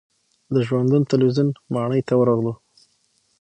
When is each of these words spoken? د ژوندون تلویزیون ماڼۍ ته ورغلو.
د 0.53 0.55
ژوندون 0.67 1.03
تلویزیون 1.11 1.49
ماڼۍ 1.73 2.01
ته 2.07 2.13
ورغلو. 2.19 2.53